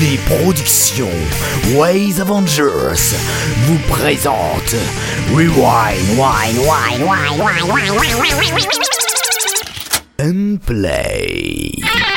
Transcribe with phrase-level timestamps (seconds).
[0.00, 1.08] Les productions
[1.76, 3.14] Ways Avengers
[3.66, 4.74] vous présentent
[5.32, 8.68] Rewind, Wine, Wine, Wine, Wine, Wine, Wine, Wine,
[10.18, 12.15] and Play.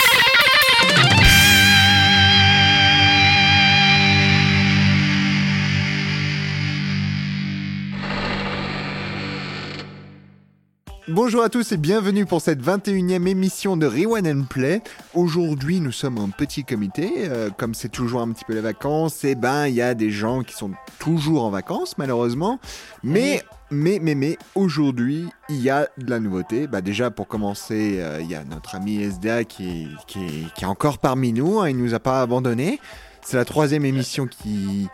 [11.12, 14.82] Bonjour à tous et bienvenue pour cette 21e émission de Rewind and Play.
[15.16, 17.12] Aujourd'hui, nous sommes un petit comité.
[17.30, 20.12] euh, comme c'est toujours un petit peu les vacances, et ben il y a des
[20.12, 22.60] gens qui sont toujours en vacances malheureusement.
[23.04, 26.68] Mais mais mais mais aujourd'hui, il y a de la nouveauté.
[26.68, 30.54] Bah déjà pour commencer, euh, il y a notre ami SDA qui est, qui est,
[30.54, 31.60] qui est encore parmi nous.
[31.60, 32.80] hein, il nous a pas abandonné.
[33.24, 34.88] C'est la troisième émission qui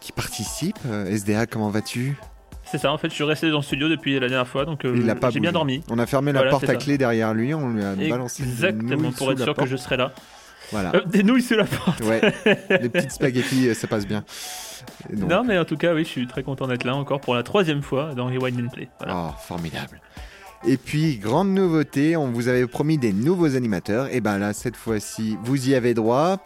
[0.00, 0.78] qui participe.
[0.86, 2.16] Euh, SDA, comment vas-tu?
[2.70, 4.84] C'est ça, en fait, je suis resté dans le studio depuis la dernière fois, donc
[4.84, 4.94] euh,
[5.30, 5.82] j'ai bien dormi.
[5.90, 6.74] On a fermé la Voilà, porte à ça.
[6.76, 7.54] clé derrière lui.
[7.54, 10.12] On lui a balancé des Exactement, pour être sûr que je serai là.
[10.70, 10.92] Voilà.
[10.96, 12.00] Euh, des nouilles sous la porte.
[12.02, 12.20] Ouais,
[12.82, 14.22] les petites spaghettis, euh, ça passe bien.
[15.16, 17.42] Non, mais en tout cas, oui, je suis très content d'être là encore pour la
[17.42, 18.88] troisième fois dans Rewind and Play.
[18.98, 19.14] Voilà.
[19.16, 19.98] Oh, formidable.
[20.66, 24.12] Et puis, grande nouveauté, on vous avait promis des nouveaux animateurs.
[24.12, 26.44] Et ben là, cette fois-ci, vous y avez droit.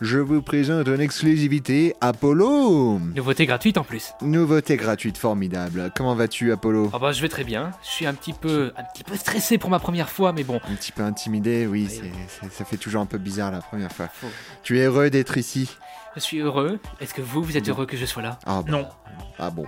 [0.00, 2.98] Je vous présente en exclusivité Apollo.
[3.14, 4.14] Nouveauté gratuite en plus.
[4.20, 5.92] Nouveauté gratuite, formidable.
[5.96, 6.90] Comment vas-tu, Apollo?
[6.92, 7.70] Ah bah je vais très bien.
[7.84, 10.60] Je suis un petit peu, un petit peu stressé pour ma première fois, mais bon.
[10.68, 11.88] Un petit peu intimidé, oui,
[12.50, 14.08] ça fait toujours un peu bizarre la première fois.
[14.64, 15.70] Tu es heureux d'être ici?
[16.14, 16.78] Je suis heureux.
[17.00, 18.38] Est-ce que vous, vous êtes heureux que je sois là?
[18.44, 18.62] Ah.
[18.66, 18.88] Non.
[19.38, 19.64] Ah bon,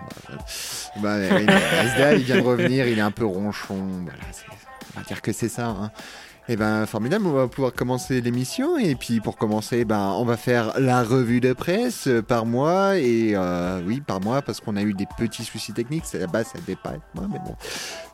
[0.97, 3.87] bah, bah, SDA, il vient de revenir, il est un peu ronchon.
[4.05, 4.19] Voilà,
[4.95, 5.67] on va dire que c'est ça.
[5.69, 5.91] Hein.
[6.47, 8.77] Et ben formidable, on va pouvoir commencer l'émission.
[8.77, 12.99] Et puis pour commencer, ben on va faire la revue de presse euh, par mois.
[12.99, 16.05] Et euh, oui, par mois, parce qu'on a eu des petits soucis techniques.
[16.05, 17.57] C'est- À la base, ça devait pas être moi, mais bon,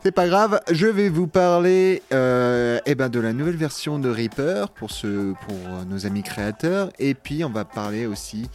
[0.05, 0.61] c'est pas grave.
[0.71, 5.33] Je vais vous parler euh, eh ben, de la nouvelle version de Reaper pour, ce,
[5.33, 6.91] pour nos amis créateurs.
[7.01, 8.49] Et puis on va parler aussi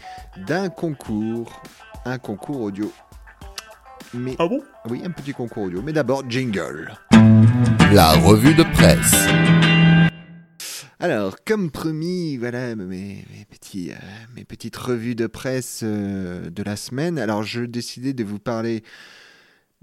[0.48, 1.62] d'un concours,
[2.06, 2.90] un concours audio.
[4.14, 4.62] Mais Ah bon?
[4.90, 5.82] Oui, un petit concours audio.
[5.84, 6.94] Mais d'abord, jingle.
[7.92, 9.14] La revue de presse.
[11.00, 13.96] Alors, comme promis, voilà mes, petits, euh,
[14.34, 17.20] mes petites revues de presse euh, de la semaine.
[17.20, 18.82] Alors, je décidais de vous parler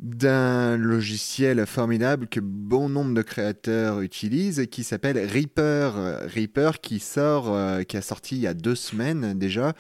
[0.03, 5.93] d'un logiciel formidable que bon nombre de créateurs utilisent, qui s'appelle Reaper.
[6.35, 9.75] Reaper qui sort, euh, qui a sorti il y a deux semaines déjà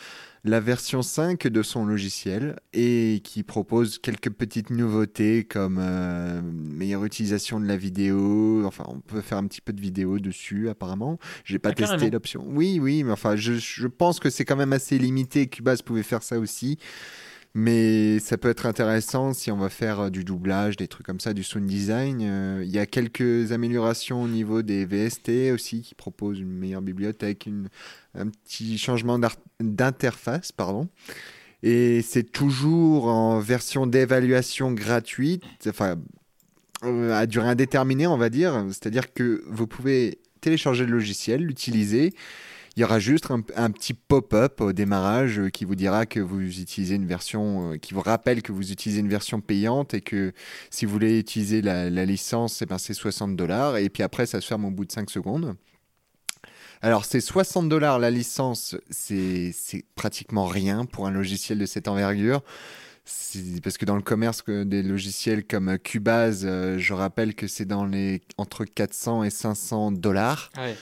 [0.44, 7.04] la version 5 de son logiciel et qui propose quelques petites nouveautés comme euh, meilleure
[7.04, 8.64] utilisation de la vidéo.
[8.66, 11.18] Enfin, on peut faire un petit peu de vidéo dessus apparemment.
[11.44, 12.44] J'ai pas Ah, testé l'option.
[12.48, 15.46] Oui, oui, mais enfin, je, je pense que c'est quand même assez limité.
[15.46, 16.76] Cubase pouvait faire ça aussi.
[17.54, 21.20] Mais ça peut être intéressant si on va faire euh, du doublage, des trucs comme
[21.20, 22.20] ça, du sound design.
[22.22, 26.80] Euh, Il y a quelques améliorations au niveau des VST aussi qui proposent une meilleure
[26.80, 27.48] bibliothèque,
[28.14, 29.20] un petit changement
[29.60, 30.88] d'interface, pardon.
[31.62, 35.96] Et c'est toujours en version d'évaluation gratuite, enfin
[36.84, 38.64] euh, à durée indéterminée, on va dire.
[38.68, 42.14] C'est-à-dire que vous pouvez télécharger le logiciel, l'utiliser.
[42.76, 46.40] Il y aura juste un, petit pop-up au démarrage euh, qui vous dira que vous
[46.40, 50.32] utilisez une version, euh, qui vous rappelle que vous utilisez une version payante et que
[50.70, 53.76] si vous voulez utiliser la, licence, eh ben, c'est 60 dollars.
[53.76, 55.54] Et puis après, ça se ferme au bout de 5 secondes.
[56.80, 59.54] Alors, c'est 60 dollars la licence, c'est
[59.94, 62.42] pratiquement rien pour un logiciel de cette envergure.
[63.62, 67.84] Parce que dans le commerce des logiciels comme Cubase, euh, je rappelle que c'est dans
[67.84, 70.50] les entre 400 et 500 dollars.
[70.56, 70.76] Ouais.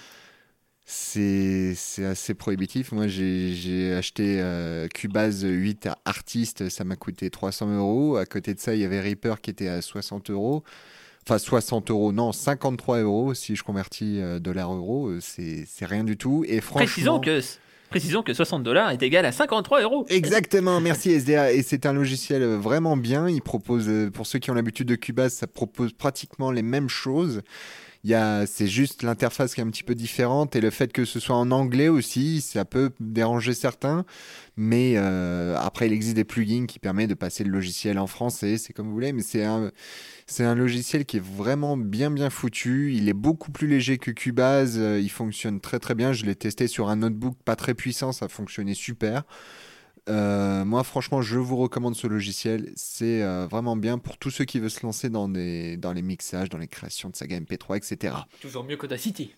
[0.93, 2.91] C'est c'est assez prohibitif.
[2.91, 8.17] Moi, j'ai j'ai acheté euh, Cubase 8 Artist, ça m'a coûté 300 euros.
[8.17, 10.65] À côté de ça, il y avait Reaper qui était à 60 euros.
[11.25, 15.11] Enfin, 60 euros, non, 53 euros si je convertis euh, dollar-euro.
[15.11, 16.45] euh, C'est c'est rien du tout.
[16.49, 16.87] Et franchement.
[16.87, 17.41] Précisons que,
[17.89, 20.07] précisons que 60 dollars est égal à 53 euros.
[20.09, 21.53] Exactement, merci SDA.
[21.53, 23.29] Et c'est un logiciel vraiment bien.
[23.29, 26.89] Il propose, euh, pour ceux qui ont l'habitude de Cubase, ça propose pratiquement les mêmes
[26.89, 27.43] choses.
[28.03, 31.05] Y a, c'est juste l'interface qui est un petit peu différente et le fait que
[31.05, 34.07] ce soit en anglais aussi, ça peut déranger certains.
[34.57, 38.57] Mais euh, après, il existe des plugins qui permettent de passer le logiciel en français,
[38.57, 39.13] c'est comme vous voulez.
[39.13, 39.71] Mais c'est un,
[40.27, 42.95] c'est un logiciel qui est vraiment bien bien foutu.
[42.95, 44.79] Il est beaucoup plus léger que Cubase.
[44.79, 46.13] euh, Il fonctionne très très bien.
[46.15, 49.25] Je l'ai testé sur un notebook pas très puissant, ça fonctionnait super.
[50.09, 52.73] Euh, moi, franchement, je vous recommande ce logiciel.
[52.75, 56.03] C'est euh, vraiment bien pour tous ceux qui veulent se lancer dans, des, dans les
[56.03, 58.15] mixages, dans les créations de saga MP3, etc.
[58.41, 59.33] Toujours mieux qu'Audacity.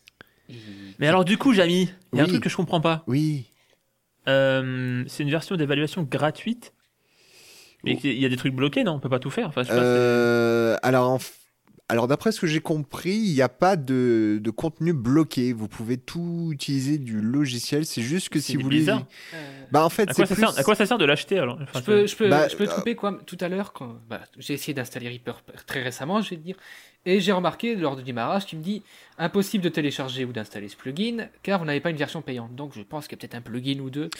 [0.99, 3.05] Mais alors, du coup, Jamy, il y a un truc que je comprends pas.
[3.07, 3.47] Oui.
[4.29, 6.73] Euh, c'est une version d'évaluation gratuite.
[7.85, 8.93] Mais il y a des trucs bloqués, non?
[8.93, 9.49] On peut pas tout faire.
[9.49, 11.33] Enfin, je sais pas, c'est- alors, en f-
[11.93, 15.53] Alors d'après ce que j'ai compris, il n'y a pas de, de contenu bloqué.
[15.53, 17.85] Vous pouvez tout utiliser du logiciel.
[17.85, 18.79] C'est juste que si vous voulez...
[18.79, 19.05] bizarre.
[19.35, 20.41] Euh, Bah en fait, À c'est quoi, ça plus...
[20.47, 22.57] sert, à quoi ça sert de l'acheter alors Enfin, Je peux, je peux, Bah, je
[22.57, 25.83] peux te euh, couper quoi Tout à l'heure, quand bah, j'ai essayé d'installer Reaper très
[25.83, 26.57] récemment, je vais te dire,
[27.07, 28.83] et j'ai remarqué lors du démarrage, tu me dis
[29.19, 32.55] impossible de télécharger ou d'installer ce plugin car vous n'avez pas une version payante.
[32.55, 34.11] Donc je pense qu'il y a peut-être un plugin ou deux.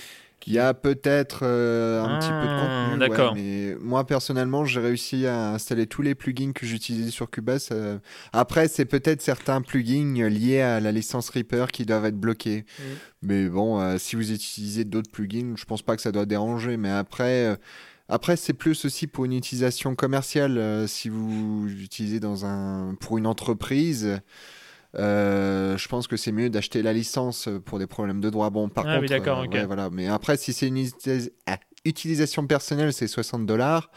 [0.49, 3.03] Il y a peut-être euh, un petit peu de Ah, contenu.
[3.03, 3.35] ouais, d'accord.
[3.37, 7.69] mais moi, personnellement, j'ai réussi à installer tous les plugins que j'utilisais sur Cubase.
[7.71, 7.99] euh.
[8.33, 12.65] Après, c'est peut-être certains plugins liés à la licence Reaper qui doivent être bloqués.
[13.23, 16.77] Mais bon, euh, si vous utilisez d'autres plugins, je pense pas que ça doit déranger.
[16.77, 17.57] Mais après, euh,
[18.13, 20.59] après c'est plus aussi pour une utilisation commerciale.
[20.59, 24.21] euh, si vous utilisez dans un, pour une entreprise.
[24.99, 28.51] euh, je pense que c'est mieux d'acheter la licence pour des problèmes de droit.
[28.51, 29.89] Bon, par Ah oui, contre, d'accord, euh, ouais, voilà.
[29.91, 30.87] Mais après, si c'est une
[31.47, 33.91] ah, utilisation personnelle, c'est 60 dollars.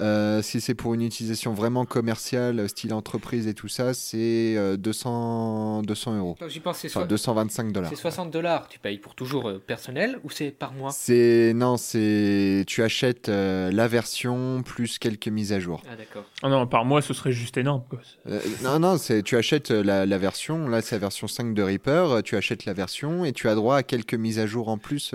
[0.00, 4.76] Euh, si c'est pour une utilisation vraiment commerciale, style entreprise et tout ça, c'est euh,
[4.76, 6.36] 200, 200 euros.
[6.48, 7.90] J'y pense, c'est Enfin, soi- 225 dollars.
[7.90, 8.68] c'est 60 dollars.
[8.68, 10.90] Tu payes pour toujours euh, personnel ou c'est par mois?
[10.90, 15.82] C'est non, c'est tu achètes euh, la version plus quelques mises à jour.
[15.90, 16.24] Ah d'accord.
[16.42, 17.82] Oh non, par mois, ce serait juste énorme.
[17.88, 18.00] Quoi.
[18.28, 20.68] Euh, non, non, c'est tu achètes la, la version.
[20.68, 22.22] Là, c'est la version 5 de Reaper.
[22.24, 25.14] Tu achètes la version et tu as droit à quelques mises à jour en plus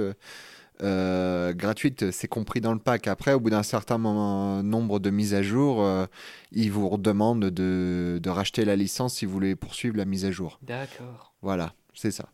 [0.82, 2.12] euh, gratuites.
[2.12, 3.08] C'est compris dans le pack.
[3.08, 6.06] Après, au bout d'un certain moment, nombre de mises à jour, euh,
[6.52, 10.32] ils vous redemandent de, de racheter la licence si vous voulez poursuivre la mise à
[10.32, 10.60] jour.
[10.62, 11.34] D'accord.
[11.42, 12.30] Voilà, c'est ça.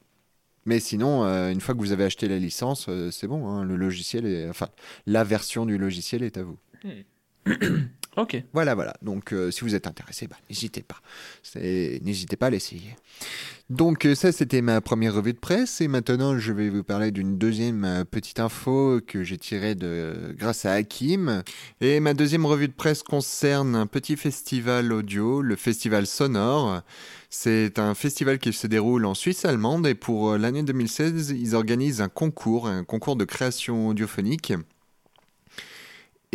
[0.65, 3.47] Mais sinon, euh, une fois que vous avez acheté la licence, euh, c'est bon.
[3.47, 4.69] hein, le logiciel, est, enfin,
[5.06, 6.57] la version du logiciel est à vous.
[8.17, 8.41] Ok.
[8.53, 8.94] Voilà, voilà.
[9.01, 11.01] Donc, euh, si vous êtes intéressé, bah, n'hésitez pas.
[11.56, 12.95] N'hésitez pas à l'essayer.
[13.69, 15.81] Donc, euh, ça, c'était ma première revue de presse.
[15.81, 20.33] Et maintenant, je vais vous parler d'une deuxième euh, petite info que j'ai tirée de...
[20.38, 21.44] grâce à Hakim.
[21.81, 26.81] Et ma deuxième revue de presse concerne un petit festival audio, le Festival Sonore.
[27.29, 29.88] C'est un festival qui se déroule en Suisse allemande.
[29.88, 34.53] Et pour l'année 2016, ils organisent un concours, un concours de création audiophonique.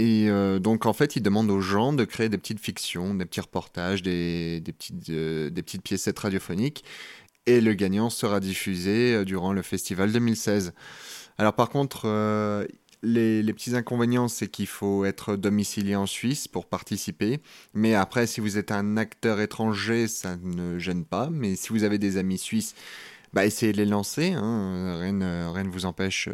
[0.00, 3.26] Et euh, donc, en fait, ils demandent aux gens de créer des petites fictions, des
[3.26, 5.50] petits reportages, des, petites, euh,
[5.84, 6.84] piécettes radiophoniques.
[7.44, 10.72] Et le gagnant sera diffusé euh, durant le festival 2016.
[11.36, 12.64] Alors, par contre, euh,
[13.02, 17.40] les, petits inconvénients, c'est qu'il faut être domicilié en Suisse pour participer.
[17.74, 21.28] Mais après, si vous êtes un acteur étranger, ça ne gêne pas.
[21.30, 22.74] Mais si vous avez des amis suisses,
[23.34, 24.32] bah, essayez de les lancer.
[24.32, 24.98] hein.
[24.98, 26.30] Rien, ne- vous empêche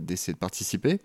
[0.00, 0.98] d'essayer de participer.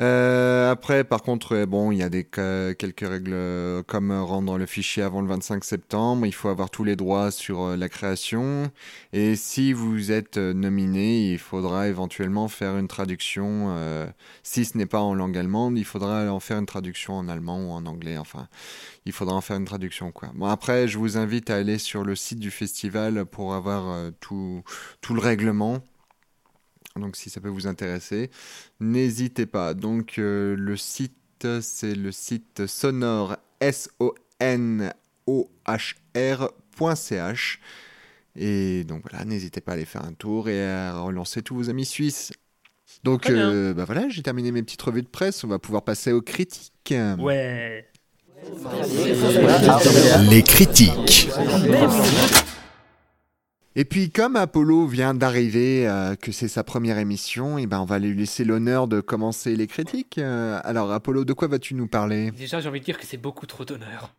[0.00, 4.22] Euh, après, par contre, euh, bon, il y a des quelques règles euh, comme euh,
[4.22, 6.24] rendre le fichier avant le 25 septembre.
[6.24, 8.70] Il faut avoir tous les droits sur la création.
[9.12, 13.74] Et si vous êtes nominé, il faudra éventuellement faire une traduction.
[13.76, 14.06] euh,
[14.42, 17.58] si ce n'est pas en langue allemande, il faudra en faire une traduction en allemand
[17.68, 18.16] ou en anglais.
[18.16, 18.48] Enfin,
[19.04, 20.30] il faudra en faire une traduction, quoi.
[20.34, 24.62] Bon, après, je vous invite à aller sur le site du festival pour avoir tout,
[25.02, 25.82] tout le règlement.
[26.96, 28.30] Donc, si ça peut vous intéresser,
[28.80, 29.74] n'hésitez pas.
[29.74, 34.90] Donc, euh, le site, c'est le site sonore, S-O-N-O-H-R.ch.
[38.34, 41.68] Et donc, voilà, n'hésitez pas à aller faire un tour et à relancer tous vos
[41.70, 42.32] amis suisses.
[43.04, 45.42] Donc, euh, bah voilà, j'ai terminé mes petites revues de presse.
[45.44, 46.94] On va pouvoir passer aux critiques.
[47.18, 47.88] Ouais.
[50.30, 51.28] Les critiques.
[53.74, 57.86] Et puis comme Apollo vient d'arriver, euh, que c'est sa première émission, et ben on
[57.86, 60.18] va lui laisser l'honneur de commencer les critiques.
[60.18, 62.30] Euh, alors Apollo, de quoi vas-tu nous parler?
[62.32, 64.14] Déjà, j'ai envie de dire que c'est beaucoup trop d'honneur.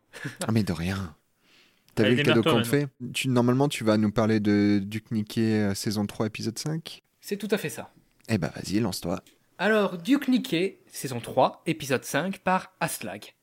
[0.48, 1.16] Ah mais de rien.
[1.96, 2.88] T'as vu le cadeau qu'on te fait?
[3.14, 7.38] Tu, Normalement tu vas nous parler de Duke Niquet euh, saison 3 épisode 5 C'est
[7.38, 7.92] tout à fait ça.
[8.30, 9.22] Eh ben vas-y, lance-toi.
[9.60, 13.36] Alors, Duke Niquet, saison 3, épisode 5, par Aslag.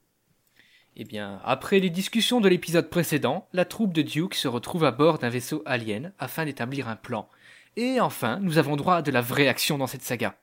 [1.02, 4.90] Eh bien, après les discussions de l'épisode précédent, la troupe de Duke se retrouve à
[4.90, 7.26] bord d'un vaisseau alien afin d'établir un plan.
[7.78, 10.36] Et enfin, nous avons droit à de la vraie action dans cette saga.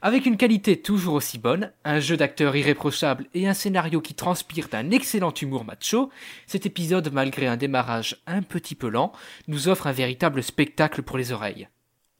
[0.00, 4.68] Avec une qualité toujours aussi bonne, un jeu d'acteurs irréprochable et un scénario qui transpire
[4.68, 6.08] d'un excellent humour macho,
[6.46, 9.12] cet épisode, malgré un démarrage un petit peu lent,
[9.48, 11.68] nous offre un véritable spectacle pour les oreilles.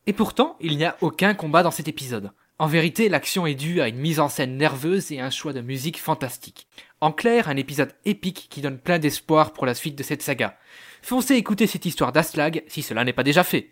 [0.06, 2.30] Et pourtant, il n'y a aucun combat dans cet épisode.
[2.60, 5.62] En vérité, l'action est due à une mise en scène nerveuse et un choix de
[5.62, 6.66] musique fantastique.
[7.00, 10.58] En clair, un épisode épique qui donne plein d'espoir pour la suite de cette saga.
[11.00, 13.70] Foncez écouter cette histoire d'Aslag si cela n'est pas déjà fait.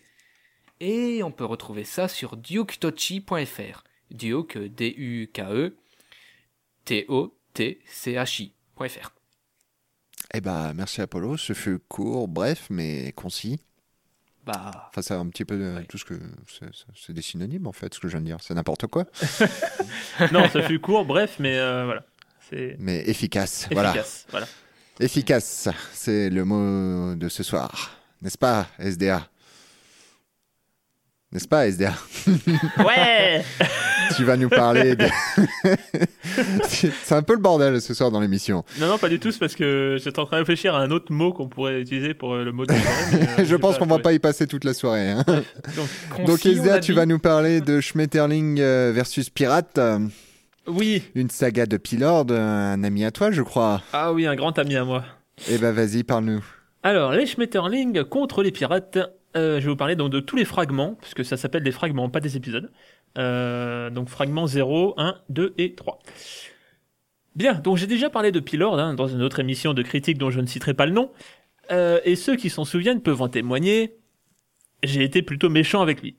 [0.80, 3.84] Et on peut retrouver ça sur duketochi.fr.
[4.10, 5.76] Duke, D-U-K-E,
[6.86, 7.28] T-O-T-C-H-I.fr.
[10.32, 13.60] Eh ben merci Apollo, ce fut court, bref, mais concis.
[14.48, 15.84] Bah, Enfin c'est un petit peu euh, Ouais.
[15.84, 16.14] tout ce que...
[16.94, 18.38] c'est- des synonymes en fait, ce que je viens de dire.
[18.40, 19.04] C'est n'importe quoi,
[20.32, 22.02] non, ça fut court, bref, mais euh, voilà.
[22.78, 23.68] Mais efficace.
[23.70, 23.90] Voilà.
[23.90, 24.26] efficace.
[24.30, 24.46] Voilà.
[25.00, 27.90] Efficace, c'est le mot de ce soir.
[28.22, 29.28] N'est-ce pas, SDA
[31.32, 31.92] N'est-ce pas, SDA
[32.78, 33.44] Ouais
[34.16, 35.04] Tu vas nous parler de...
[36.64, 38.64] c'est un peu le bordel ce soir dans l'émission.
[38.78, 40.90] Non, non, pas du tout, c'est parce que j'étais en train de réfléchir à un
[40.90, 43.76] autre mot qu'on pourrait utiliser pour euh, le mot de soirée, mais, euh, Je pense
[43.76, 45.10] qu'on va pas y passer toute la soirée.
[45.10, 45.24] hein.
[45.76, 46.96] Donc, Donc, SDA, tu dit.
[46.96, 49.78] vas nous parler de Schmetterling euh, versus Pirate,
[50.66, 53.82] oui, une saga de Pilord, un ami à toi, je crois.
[53.92, 55.04] ah oui, un grand ami à moi.
[55.50, 56.42] Eh ben, vas-y, parle-nous.
[56.82, 58.98] Alors, les Schmetterling contre les pirates.
[59.36, 62.08] Euh, je vais vous parler donc de tous les fragments, puisque ça s'appelle des fragments,
[62.08, 62.70] pas des épisodes.
[63.18, 65.98] Euh, donc fragments 0, 1, 2 et 3.
[67.34, 70.30] Bien, donc j'ai déjà parlé de Pilord hein, dans une autre émission de critique dont
[70.30, 71.10] je ne citerai pas le nom.
[71.70, 73.94] Euh, et ceux qui s'en souviennent peuvent en témoigner.
[74.82, 76.16] J'ai été plutôt méchant avec lui.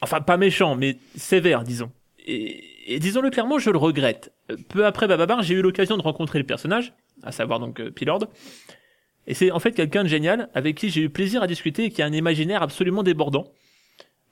[0.00, 1.90] Enfin, pas méchant, mais sévère, disons.
[2.26, 4.32] Et, et disons-le clairement, je le regrette.
[4.50, 7.90] Euh, Peu après Bababar, j'ai eu l'occasion de rencontrer le personnage, à savoir donc euh,
[7.90, 8.26] Pilord.
[9.26, 11.90] Et c'est en fait quelqu'un de génial avec qui j'ai eu plaisir à discuter et
[11.90, 13.52] qui a un imaginaire absolument débordant.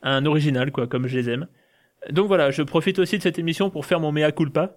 [0.02, 1.46] Un original, quoi, comme je les aime.
[2.10, 4.76] Donc voilà, je profite aussi de cette émission pour faire mon mea culpa.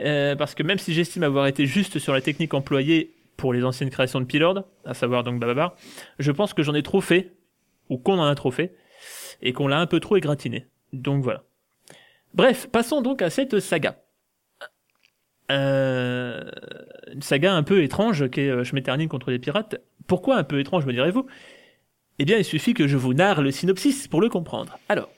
[0.00, 3.64] euh, parce que même si j'estime avoir été juste sur la technique employée pour les
[3.64, 5.76] anciennes créations de Pilord, à savoir donc Bababar,
[6.18, 7.32] je pense que j'en ai trop fait,
[7.88, 8.76] ou qu'on en a trop fait,
[9.42, 10.66] et qu'on l'a un peu trop égratigné.
[10.92, 11.42] Donc voilà.
[12.32, 13.96] Bref, passons donc à cette saga.
[15.50, 16.50] Euh,
[17.14, 19.76] une saga un peu étrange qui est euh, Schmetterling contre les pirates.
[20.06, 21.26] Pourquoi un peu étrange, me direz-vous?
[22.18, 24.78] Eh bien, il suffit que je vous narre le synopsis pour le comprendre.
[24.88, 25.08] Alors,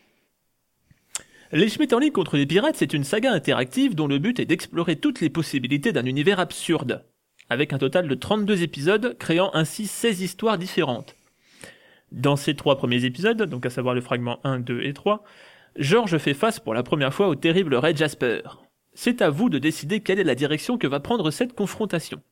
[1.52, 5.20] Les Schmetterling contre les pirates, c'est une saga interactive dont le but est d'explorer toutes
[5.20, 7.04] les possibilités d'un univers absurde,
[7.48, 11.14] avec un total de 32 épisodes, créant ainsi 16 histoires différentes.
[12.12, 15.24] Dans ces trois premiers épisodes, donc à savoir le fragment 1, 2 et 3,
[15.76, 18.40] George fait face pour la première fois au terrible Red Jasper.
[18.96, 22.22] C'est à vous de décider quelle est la direction que va prendre cette confrontation.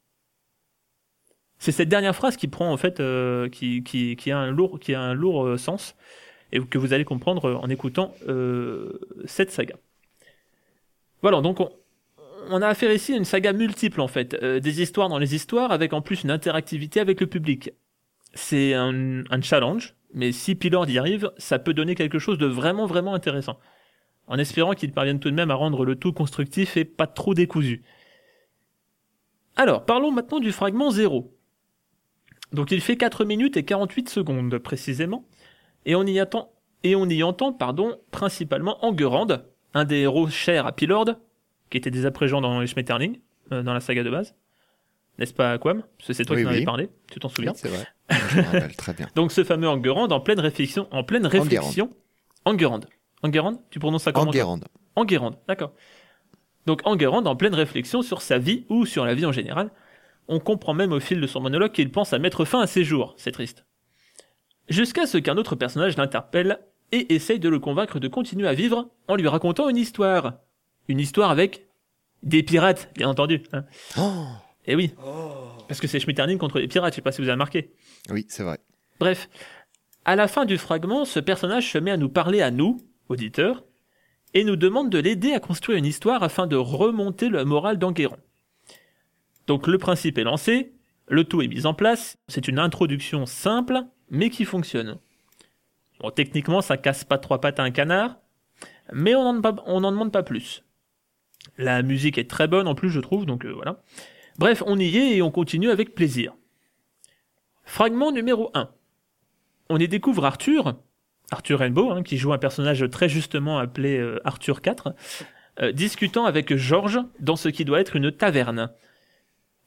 [1.59, 5.01] C'est cette dernière phrase qui prend en fait, euh, qui, a un lourd, qui a
[5.01, 5.95] un lourd euh, sens
[6.53, 8.15] et que vous allez comprendre euh, en écoutant
[9.27, 9.75] cette saga.
[11.21, 15.19] Voilà, donc on, a affaire ici à une saga multiple en fait, des histoires dans
[15.19, 17.73] les histoires avec en plus une interactivité avec le public.
[18.33, 22.47] C'est un, un challenge, mais si Pilord y arrive, ça peut donner quelque chose de
[22.47, 23.59] vraiment vraiment intéressant
[24.27, 27.35] en espérant qu'ils parviennent tout de même à rendre le tout constructif et pas trop
[27.35, 27.83] décousu.
[29.57, 31.33] Alors, parlons maintenant du fragment 0.
[32.53, 35.27] Donc il fait 4 minutes et 48 secondes précisément,
[35.87, 36.53] et on y attend,
[36.83, 39.27] et on y entend, pardon, principalement Angerand,
[39.75, 41.17] un des héros chers à Pilord,
[41.71, 43.19] qui était des après-gens dans les Schmetterling,
[43.53, 44.35] euh, dans la saga de base.
[45.19, 46.65] N'est-ce pas, Quam Parce que c'est toi Oui, qui m'en avais oui.
[46.65, 47.87] parlé, tu t'en Oui, souviens c'est vrai.
[48.11, 49.09] Je me rappelle très bien.
[49.15, 51.91] Donc ce fameux Angerand en pleine réflexion, en pleine réflexion,
[52.45, 52.81] Angerand.
[53.25, 54.61] Angerand, tu prononces ça comment Enguerrand.
[54.97, 55.73] Enguerrand, d'accord.
[56.67, 59.71] Donc Enguerrand en pleine réflexion sur sa vie ou sur la vie en général.
[60.29, 62.85] On comprend même au fil de son monologue qu'il pense à mettre fin à ses
[62.85, 63.65] jours, c'est triste.
[64.69, 66.59] Jusqu'à ce qu'un autre personnage l'interpelle
[66.93, 70.35] et essaye de le convaincre de continuer à vivre en lui racontant une histoire.
[70.89, 71.67] Une histoire avec
[72.23, 73.43] des pirates, bien entendu.
[73.53, 73.65] Hein.
[73.99, 74.27] Oh
[74.67, 74.95] Et oui,
[75.67, 77.73] parce que c'est Schmetterling contre les pirates, je sais pas si vous avez remarqué.
[78.11, 78.59] oui, c'est vrai.
[79.01, 79.29] Bref,
[80.05, 83.65] à la fin du fragment, ce personnage se met à nous parler à nous, auditeurs,
[84.35, 88.19] et nous demande de l'aider à construire une histoire afin de remonter le moral d'Enguerrand.
[89.47, 90.73] Donc le principe est lancé,
[91.09, 93.81] le tout est mis en place, c'est une introduction simple,
[94.11, 94.99] mais qui fonctionne.
[96.01, 98.17] Bon, techniquement, ça casse pas trois pattes à un canard,
[98.93, 100.65] mais on n'en demande pas- on n'en demande pas plus.
[101.59, 103.83] La musique est très bonne en plus, je trouve, donc euh, voilà.
[104.39, 106.35] Bref, on y est et on continue avec plaisir.
[107.65, 108.71] Fragment numéro 1.
[109.71, 110.75] On y découvre Arthur,
[111.35, 114.95] Arthur Rainbow, hein, qui joue un personnage très justement appelé euh, Arthur IV,
[115.61, 118.71] euh, discutant avec George dans ce qui doit être une taverne.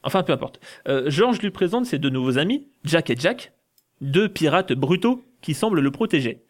[0.02, 0.62] Enfin, peu importe.
[0.88, 3.52] Euh, George lui présente ses deux nouveaux amis, Jack et Jack,
[4.00, 6.42] deux pirates brutaux qui semblent le protéger.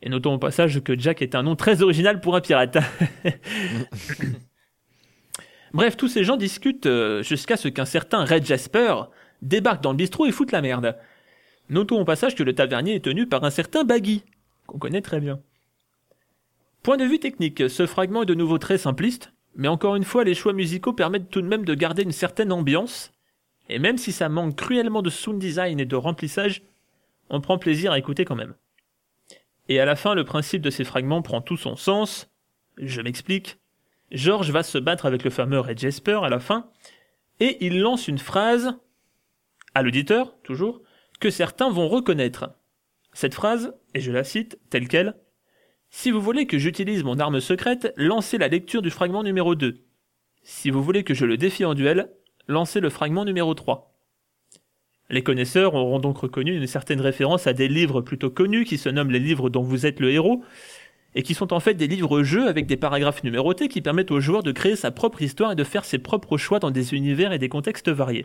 [0.00, 2.78] Et notons au passage que Jack est un nom très original pour un pirate.
[5.72, 6.88] Bref, tous ces gens discutent
[7.22, 8.94] jusqu'à ce qu'un certain Red Jasper
[9.40, 10.96] débarque dans le bistrot et foute la merde.
[11.68, 14.22] Notons au passage que le tavernier est tenu par un certain Baggy,
[14.66, 15.40] qu'on connaît très bien.
[16.82, 20.24] Point de vue technique, ce fragment est de nouveau très simpliste, mais encore une fois,
[20.24, 23.12] les choix musicaux permettent tout de même de garder une certaine ambiance,
[23.68, 26.62] et même si ça manque cruellement de sound design et de remplissage,
[27.30, 28.54] on prend plaisir à écouter quand même.
[29.68, 32.30] Et à la fin, le principe de ces fragments prend tout son sens.
[32.78, 33.58] Je m'explique.
[34.10, 36.70] George va se battre avec le fameux Red Jasper à la fin,
[37.40, 38.74] et il lance une phrase,
[39.74, 40.82] à l'auditeur, toujours,
[41.20, 42.50] que certains vont reconnaître.
[43.12, 45.14] Cette phrase, et je la cite telle qu'elle,
[45.90, 49.84] Si vous voulez que j'utilise mon arme secrète, lancez la lecture du fragment numéro 2.
[50.42, 52.10] Si vous voulez que je le défie en duel,
[52.48, 53.94] lancez le fragment numéro 3.
[55.10, 58.88] Les connaisseurs auront donc reconnu une certaine référence à des livres plutôt connus qui se
[58.88, 60.42] nomment les livres dont vous êtes le héros,
[61.14, 64.42] et qui sont en fait des livres-jeux avec des paragraphes numérotés qui permettent au joueur
[64.42, 67.38] de créer sa propre histoire et de faire ses propres choix dans des univers et
[67.38, 68.24] des contextes variés.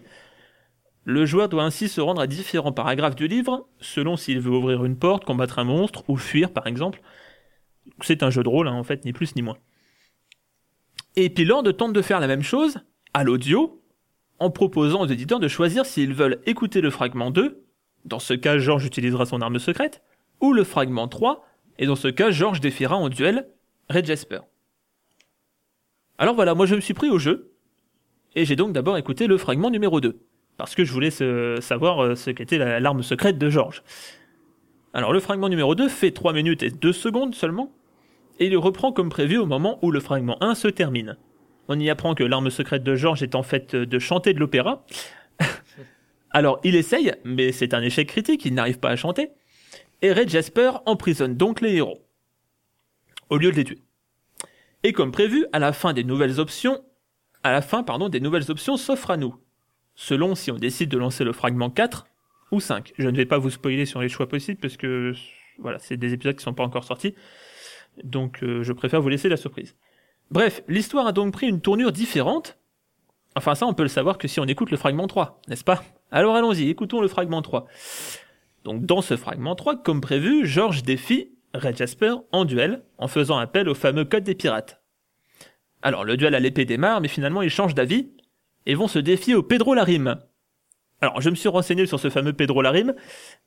[1.09, 4.83] Le joueur doit ainsi se rendre à différents paragraphes du livre, selon s'il veut ouvrir
[4.83, 7.01] une porte, combattre un monstre ou fuir par exemple.
[8.01, 9.57] C'est un jeu de rôle, hein, en fait, ni plus ni moins.
[11.15, 12.79] Et Lord tente de faire la même chose,
[13.13, 13.81] à l'audio,
[14.39, 17.63] en proposant aux éditeurs de choisir s'ils veulent écouter le fragment 2,
[18.03, 20.03] dans ce cas George utilisera son arme secrète,
[20.41, 21.47] ou le fragment 3,
[21.79, 23.47] et dans ce cas George défiera en duel
[23.89, 24.41] Red Jasper.
[26.17, 27.53] Alors voilà, moi je me suis pris au jeu,
[28.35, 30.19] et j'ai donc d'abord écouté le fragment numéro 2,
[30.57, 31.11] parce que je voulais
[31.61, 33.83] savoir euh, ce qu'était la- l'arme secrète de George.
[34.93, 37.71] Alors le fragment numéro 2 fait 3 minutes et 2 secondes seulement,
[38.39, 41.17] et il reprend comme prévu au moment où le fragment 1 se termine.
[41.67, 44.39] On y apprend que l'arme secrète de George est en fait euh, de chanter de
[44.39, 44.85] l'opéra.
[46.31, 49.29] Alors il essaye, mais c'est un échec critique, il n'arrive pas à chanter.
[50.01, 52.03] Et Red Jasper emprisonne donc les héros,
[53.29, 53.79] au lieu de les tuer.
[54.83, 56.83] Et comme prévu, à la fin des nouvelles options,
[57.43, 59.35] à la fin, pardon, des nouvelles options s'offrent à nous,
[59.97, 62.05] selon si on décide de lancer le fragment 4
[62.51, 62.93] ou 5.
[62.97, 65.13] Je ne vais pas vous spoiler sur les choix possibles parce que
[65.59, 67.15] voilà, c'est des épisodes qui sont pas encore sortis.
[68.03, 69.75] Donc euh, je préfère vous laisser la surprise.
[70.29, 72.57] Bref, l'histoire a donc pris une tournure différente.
[73.35, 75.83] Enfin ça on peut le savoir que si on écoute le fragment 3, n'est-ce pas?
[76.11, 77.65] Alors allons-y, écoutons le fragment 3.
[78.63, 83.37] Donc dans ce fragment 3, comme prévu, George défie Red Jasper en duel en faisant
[83.37, 84.79] appel au fameux code des pirates.
[85.81, 88.11] Alors le duel à l'épée démarre, mais finalement ils changent d'avis
[88.67, 90.19] et vont se défier au Pedro Larim.
[91.01, 92.93] Alors je me suis renseigné sur ce fameux Pedro Larim.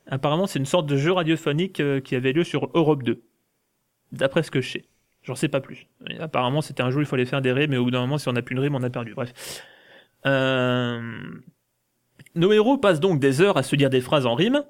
[0.07, 3.23] Apparemment c'est une sorte de jeu radiophonique euh, qui avait lieu sur Europe 2.
[4.11, 4.85] D'après ce que je sais.
[5.23, 5.87] J'en sais pas plus.
[6.19, 8.19] Apparemment c'était un jeu où il fallait faire des raies, mais au bout d'un moment
[8.19, 9.15] si on n'a plus une rime on a perdu.
[9.15, 9.63] Bref.
[10.27, 11.23] Euh...
[12.35, 14.63] Nos héros passent donc des heures à se dire des phrases en rime,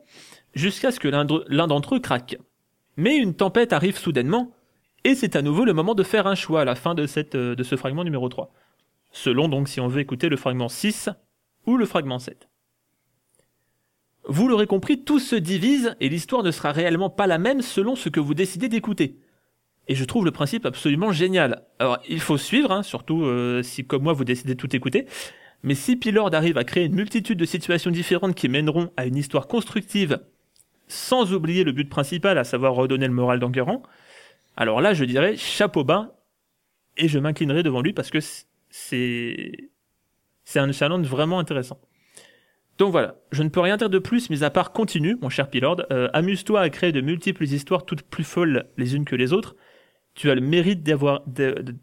[0.54, 2.38] jusqu'à ce que l'un d'entre eux craque.
[2.96, 4.50] Mais une tempête arrive soudainement,
[5.04, 7.34] et c'est à nouveau le moment de faire un choix à la fin de, cette,
[7.34, 8.50] euh, de ce fragment numéro 3.
[9.12, 11.10] Selon donc si on veut écouter le fragment 6
[11.66, 12.48] ou le fragment 7.
[14.26, 17.96] Vous l'aurez compris, tout se divise et l'histoire ne sera réellement pas la même selon
[17.96, 19.16] ce que vous décidez d'écouter.
[19.88, 21.64] Et je trouve le principe absolument génial.
[21.78, 25.06] Alors il faut suivre, hein, surtout euh, si comme moi vous décidez de tout écouter,
[25.62, 29.16] mais si Pilord arrive à créer une multitude de situations différentes qui mèneront à une
[29.16, 30.20] histoire constructive,
[30.86, 33.82] sans oublier le but principal, à savoir redonner le moral d'Enguerrand,
[34.56, 36.14] alors là je dirais chapeau bas,
[36.96, 38.18] et je m'inclinerai devant lui parce que
[38.70, 39.70] c'est
[40.44, 41.80] c'est un challenge vraiment intéressant.
[42.78, 45.50] Donc voilà, je ne peux rien dire de plus, mis à part continue, mon cher
[45.50, 45.82] Pilord.
[45.92, 49.54] Euh, Amuse-toi à créer de multiples histoires toutes plus folles les unes que les autres.
[50.14, 51.22] Tu as le mérite d'avoir,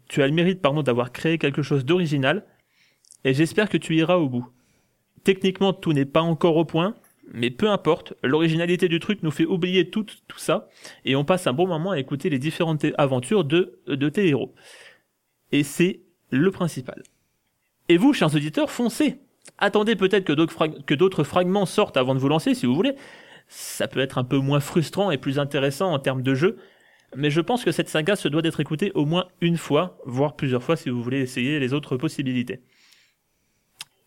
[0.08, 2.44] tu as le mérite, pardon, d'avoir créé quelque chose d'original.
[3.24, 4.48] Et j'espère que tu iras au bout.
[5.24, 6.96] Techniquement, tout n'est pas encore au point,
[7.32, 8.14] mais peu importe.
[8.22, 10.68] L'originalité du truc nous fait oublier tout, tout ça,
[11.04, 14.54] et on passe un bon moment à écouter les différentes aventures de, de tes héros.
[15.52, 17.02] Et c'est le principal.
[17.88, 19.18] Et vous, chers auditeurs, foncez
[19.56, 22.94] Attendez peut-être que d'autres fragments sortent avant de vous lancer, si vous voulez.
[23.48, 26.58] Ça peut être un peu moins frustrant et plus intéressant en termes de jeu,
[27.16, 30.36] mais je pense que cette saga se doit d'être écoutée au moins une fois, voire
[30.36, 32.60] plusieurs fois si vous voulez essayer les autres possibilités.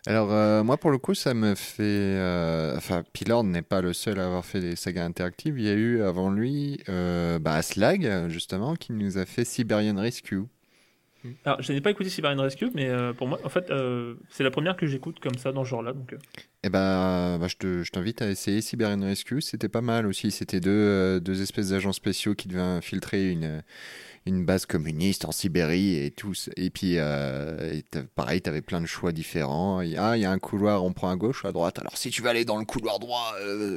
[0.08, 1.82] Alors euh, moi pour le coup ça me fait...
[1.84, 5.58] euh, Enfin Pilord n'est pas le seul à avoir fait des sagas interactives.
[5.58, 9.96] Il y a eu avant lui euh, bah, Aslag justement qui nous a fait Siberian
[9.96, 10.44] Rescue.
[11.46, 14.44] Alors, je n'ai pas écouté Siberian Rescue, mais euh, pour moi, en fait, euh, c'est
[14.44, 15.94] la première que j'écoute comme ça dans ce genre-là.
[15.94, 16.18] Donc, euh,
[16.64, 19.42] Eh ben, bah, je te- je t'invite à essayer Siberian Rescue.
[19.42, 20.32] C'était pas mal aussi.
[20.32, 23.64] C'était deux, euh, deux espèces d'agents spéciaux qui devaient infiltrer une,
[24.26, 26.34] une base communiste en Sibérie et tout.
[26.58, 27.84] Et puis, et
[28.16, 29.82] pareil, t'avais plein de choix différents.
[29.82, 31.78] Il Ah, il y a un couloir, on prend à gauche ou à droite.
[31.80, 33.34] Alors, si tu veux aller dans le couloir droit,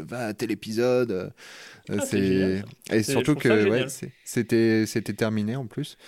[0.06, 1.32] va à tel épisode.
[1.90, 2.62] Ah, c'est.
[2.90, 3.86] Et surtout que ouais,
[4.24, 5.98] c'était terminé en plus.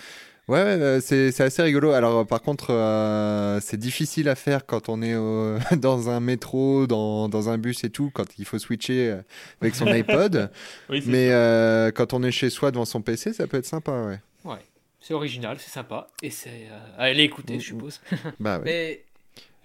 [0.51, 1.91] Ouais, ouais, euh, c'est c'est assez rigolo.
[1.91, 6.87] Alors, par contre, euh, c'est difficile à faire quand on est au- dans un métro,
[6.87, 9.21] dans, dans un bus et tout, quand il faut switcher euh,
[9.61, 10.51] avec son iPod.
[10.89, 13.65] oui, c'est Mais euh, quand on est chez soi devant son PC, ça peut être
[13.65, 14.19] sympa, ouais.
[14.43, 14.59] Ouais.
[14.99, 16.07] C'est original, c'est sympa.
[16.21, 18.01] Et c'est euh, à aller écouter, je suppose.
[18.39, 18.63] Bah ouais.
[18.65, 19.03] Mais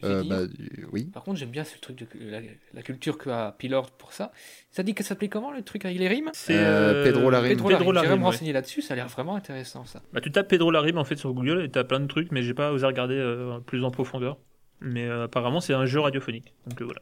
[0.04, 0.48] Euh, bah, euh,
[0.92, 1.04] oui.
[1.04, 2.40] Par contre, j'aime bien ce truc de la,
[2.74, 4.30] la culture qu'a Pilord pour ça.
[4.70, 6.30] Ça dit que ça s'appelait comment le truc avec les rimes?
[6.34, 7.52] C'est Euh, Pedro Larime.
[7.52, 8.24] Pedro Pedro Larime, me ouais.
[8.24, 10.02] renseigner là-dessus, ça a l'air vraiment intéressant ça.
[10.12, 12.42] Bah, tu tapes Pedro Larime en fait sur Google et t'as plein de trucs, mais
[12.42, 14.38] j'ai pas osé regarder euh, plus en profondeur.
[14.80, 16.52] Mais euh, apparemment, c'est un jeu radiophonique.
[16.66, 17.00] Donc euh, voilà.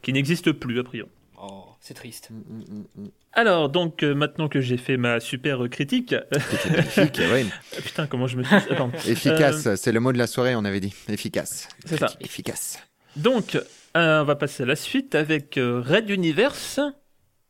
[0.00, 1.10] Qui n'existe plus, a priori.
[1.50, 2.30] Oh, c'est triste.
[2.30, 3.08] Mm, mm, mm.
[3.32, 6.14] Alors, donc, euh, maintenant que j'ai fait ma super critique.
[6.50, 7.44] C'était magnifique, ouais.
[7.82, 8.54] Putain, comment je me suis.
[8.54, 8.90] Attends.
[9.08, 10.94] Efficace, c'est le mot de la soirée, on avait dit.
[11.08, 11.68] Efficace.
[11.84, 12.08] C'est ça.
[12.20, 12.78] Efficace.
[13.16, 13.56] Donc,
[13.96, 16.80] euh, on va passer à la suite avec euh, Red Universe,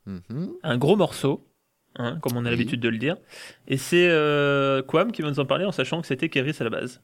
[0.07, 0.53] Mhm.
[0.63, 1.47] un gros morceau,
[1.97, 2.51] hein, comme on a Oui.
[2.51, 3.17] l'habitude de le dire.
[3.69, 6.65] Et c'est euh, Quam qui va nous en parler en sachant que c'était Keris à
[6.65, 7.01] la base.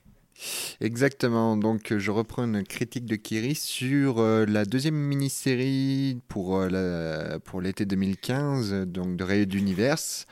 [0.81, 1.57] Exactement.
[1.57, 7.39] Donc, euh, je reprends une critique de Kiri sur euh, la deuxième mini-série pour, euh,
[7.41, 10.27] pour l'été 2015, euh, donc de Raid Universe.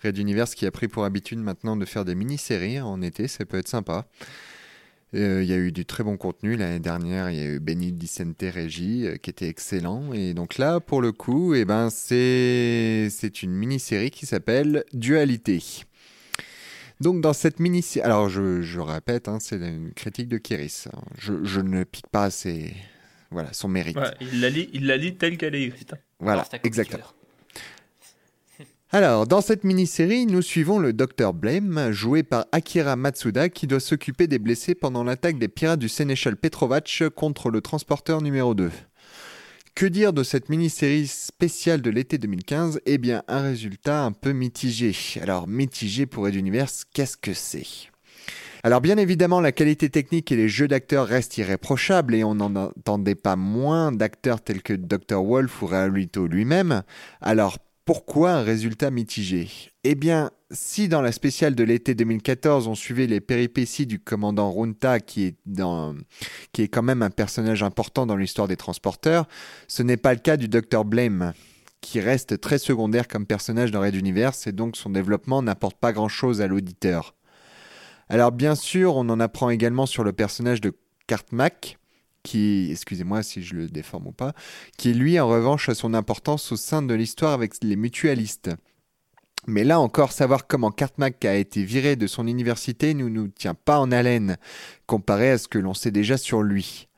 [0.00, 3.44] Raid Universe qui a pris pour habitude maintenant de faire des mini-séries en été, ça
[3.46, 4.06] peut être sympa.
[5.16, 7.30] Il y a eu du très bon contenu l'année dernière.
[7.30, 10.12] Il y a eu Benny Dicente Regi euh, qui était excellent.
[10.12, 15.62] Et donc là, pour le coup, eh ben, c'est une mini-série qui s'appelle Dualité.
[17.00, 20.88] Donc dans cette mini-série, alors je, je répète, hein, c'est une critique de Kiris.
[21.18, 22.72] Je, je ne pique pas ses,
[23.30, 23.96] voilà, son mérite.
[23.96, 25.92] Ouais, il la lit, il la lit telle qu'elle est écrite.
[25.92, 25.98] hein.
[26.20, 27.02] Voilà, Ah, exactement.
[28.90, 33.80] Alors, dans cette mini-série, nous suivons le Dr Blame, joué par Akira Matsuda, qui doit
[33.80, 38.70] s'occuper des blessés pendant l'attaque des pirates du Sénéchal Petrovac contre le transporteur numéro 2.
[39.74, 44.30] Que dire de cette mini-série spéciale de l'été 2015 Eh bien, un résultat un peu
[44.30, 44.92] mitigé.
[45.20, 47.66] Alors, mitigé pour Red Universe, qu'est-ce que c'est?
[48.62, 52.54] Alors bien évidemment, la qualité technique et les jeux d'acteurs restent irréprochables et on n'en
[52.54, 55.22] entendait pas moins d'acteurs tels que Dr.
[55.22, 56.82] Wolf ou Raulito lui-même.
[57.20, 59.48] Alors pourquoi un résultat mitigé?
[59.82, 64.50] Eh bien, si dans la spéciale de l'été 2014, on suivait les péripéties du commandant
[64.50, 65.36] Runta, qui est,
[66.52, 69.26] qui est quand même un personnage important dans l'histoire des transporteurs,
[69.68, 71.32] ce n'est pas le cas du Dr Blame,
[71.80, 75.92] qui reste très secondaire comme personnage dans Red Universe, et donc son développement n'apporte pas
[75.92, 77.14] grand-chose à l'auditeur.
[78.08, 80.72] Alors bien sûr, on en apprend également sur le personnage de
[81.06, 81.78] Cartmack,
[82.22, 84.32] qui, excusez-moi si je le déforme ou pas,
[84.78, 88.50] qui lui en revanche a son importance au sein de l'histoire avec les mutualistes.
[89.46, 93.54] Mais là encore, savoir comment Cartmack a été viré de son université ne nous tient
[93.54, 94.36] pas en haleine,
[94.86, 96.88] comparé à ce que l'on sait déjà sur lui.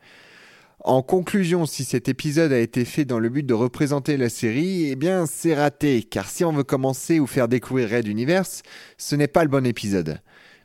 [0.80, 4.88] En conclusion, si cet épisode a été fait dans le but de représenter la série,
[4.88, 8.62] eh bien c'est raté, car si on veut commencer ou faire découvrir Red Universe,
[8.96, 10.20] ce n'est pas le bon épisode.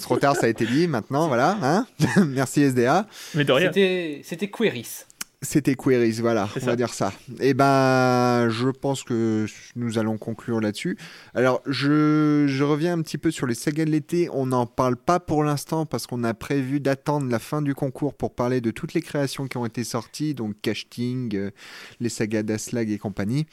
[0.00, 0.88] Trop tard, ça a été dit.
[0.88, 1.58] Maintenant, voilà.
[1.62, 1.86] Hein
[2.26, 3.06] merci SDA.
[3.34, 3.68] Mais de rien.
[3.68, 5.04] C'était c'était Queris.
[5.44, 7.12] C'était Queries, voilà, on va dire ça.
[7.40, 10.96] Et ben, je pense que nous allons conclure là-dessus.
[11.34, 14.28] Alors, je, je reviens un petit peu sur les sagas de l'été.
[14.32, 18.14] On n'en parle pas pour l'instant parce qu'on a prévu d'attendre la fin du concours
[18.14, 21.50] pour parler de toutes les créations qui ont été sorties, donc casting, euh,
[21.98, 23.46] les sagas d'Aslag et compagnie.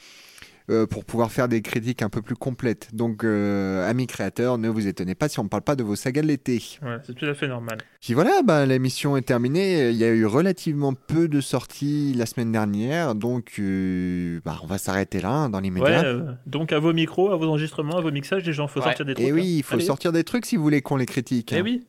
[0.70, 2.94] Euh, pour pouvoir faire des critiques un peu plus complètes.
[2.94, 5.96] Donc, euh, amis créateurs, ne vous étonnez pas si on ne parle pas de vos
[5.96, 6.62] sagas de l'été.
[6.82, 7.78] Ouais, c'est tout à fait normal.
[8.00, 9.90] Puis voilà, bah, l'émission est terminée.
[9.90, 14.66] Il y a eu relativement peu de sorties la semaine dernière, donc euh, bah, on
[14.66, 16.04] va s'arrêter là hein, dans Ouais, l'immédiat.
[16.04, 18.86] euh, donc à vos micros, à vos enregistrements, à vos mixages, les gens, faut Ouais.
[18.86, 19.26] sortir des trucs.
[19.26, 19.34] Et hein.
[19.34, 19.84] oui, il faut Allez.
[19.84, 21.52] sortir des trucs si vous voulez qu'on les critique.
[21.52, 21.62] Eh hein.
[21.64, 21.84] oui.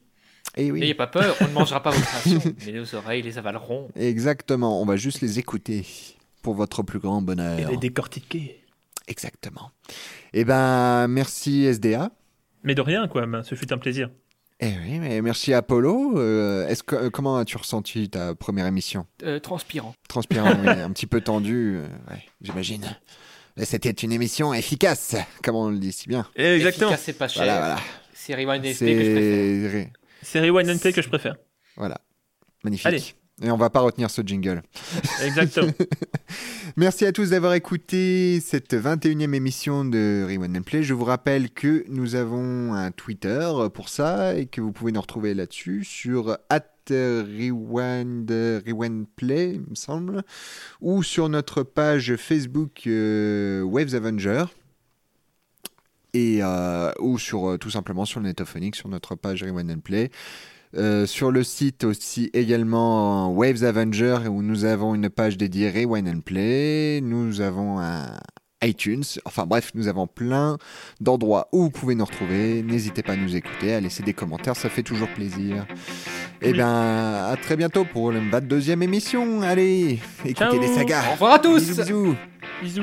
[0.57, 0.81] Et oui.
[0.81, 3.87] N'ayez pas peur, on ne mangera pas vos créations, mais nos oreilles les avaleront.
[3.95, 5.85] Exactement, on va juste les écouter
[6.41, 7.69] pour votre plus grand Et bonheur.
[7.71, 8.60] les décortiquer.
[9.11, 9.71] Exactement.
[10.33, 12.11] Eh ben, merci SDA.
[12.63, 13.25] Mais de rien, quoi.
[13.25, 14.09] ben, Ce fut un plaisir.
[14.61, 16.17] Eh oui, mais merci Apollo.
[16.17, 19.05] Euh, est-ce que, euh, comment as-tu ressenti ta première émission?
[19.23, 19.95] Euh, transpirant.
[20.07, 22.85] Transpirant, oui, un petit peu tendu, euh, ouais, j'imagine.
[23.57, 26.25] Mais C'était une émission efficace, comme on le dit si bien.
[26.35, 26.91] Exactement.
[26.91, 27.43] Efficace et pas cher.
[27.43, 27.79] Voilà, voilà.
[28.13, 29.87] C'est Rewind SP que je préfère.
[30.21, 31.35] C'est C'est Rewind and Play que je préfère.
[31.75, 31.99] voilà,
[32.63, 32.85] magnifique.
[32.85, 33.03] Allez.
[33.41, 34.61] Et on va pas retenir ce jingle.
[35.23, 35.71] Exactement.
[36.77, 40.83] Merci à tous d'avoir écouté cette 21e émission de Rewind and Play.
[40.83, 45.01] Je vous rappelle que nous avons un Twitter pour ça et que vous pouvez nous
[45.01, 50.23] retrouver là-dessus sur at Rewind, Rewind Play, il me semble,
[50.81, 54.45] ou sur notre page Facebook euh, Waves Avenger.
[56.13, 59.79] Et, euh, ou sur euh, tout simplement sur le Netophonic, sur notre page Rewind and
[59.79, 60.11] Play.
[60.77, 66.07] Euh, sur le site aussi également Waves Avenger où nous avons une page dédiée Rewind
[66.07, 67.01] and Play.
[67.03, 68.05] Nous avons un
[68.63, 69.03] iTunes.
[69.25, 70.57] Enfin bref, nous avons plein
[71.01, 72.63] d'endroits où vous pouvez nous retrouver.
[72.63, 75.65] N'hésitez pas à nous écouter, à laisser des commentaires, ça fait toujours plaisir.
[76.41, 76.53] Et Oui.
[76.53, 79.41] bien, à très bientôt pour une 22e émission.
[79.41, 80.59] Allez, écoutez Ciao.
[80.59, 81.03] les sagas.
[81.09, 82.15] Au revoir à tous Bisous, bisous.
[82.61, 82.81] Bisous.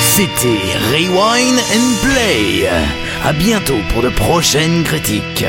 [0.00, 0.60] C'était
[0.92, 3.09] Rewind and Play.
[3.22, 5.44] À bientôt pour de prochaines critiques.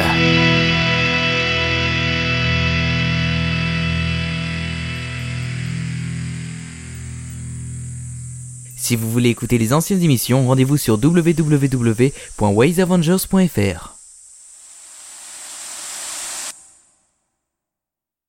[8.75, 14.00] Si vous voulez écouter les anciennes émissions, rendez-vous sur www.waysavengers.fr.